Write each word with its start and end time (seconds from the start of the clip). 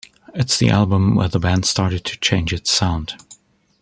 It 0.33 0.49
is 0.51 0.57
the 0.57 0.71
album 0.71 1.13
where 1.13 1.27
the 1.27 1.37
band 1.37 1.63
started 1.67 2.03
to 2.05 2.17
change 2.19 2.51
its 2.53 2.71
sound. 2.71 3.13